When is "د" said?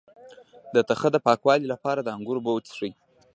0.73-0.77, 1.11-1.17, 2.01-2.07